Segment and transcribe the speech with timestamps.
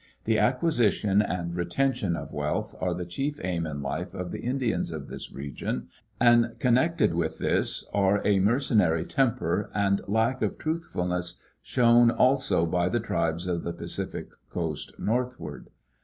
[0.25, 4.91] The acquisition and retention of wealth are the chief aim in life of the Indians
[4.91, 5.89] of this region,
[6.19, 12.65] and connected with this are a mercenary temper and lack of truthful ness shown also
[12.65, 15.69] by the tribes of the Pacific coast northward.